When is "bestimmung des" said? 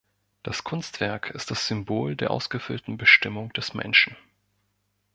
2.97-3.75